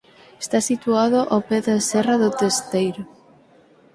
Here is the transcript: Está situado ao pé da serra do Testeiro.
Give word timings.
Está 0.43 0.59
situado 0.69 1.19
ao 1.31 1.39
pé 1.47 1.57
da 1.67 1.77
serra 1.91 2.15
do 2.23 2.29
Testeiro. 2.39 3.03